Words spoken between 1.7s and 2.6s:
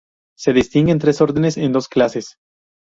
dos clases.